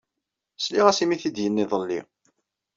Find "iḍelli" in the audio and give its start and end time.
1.63-2.01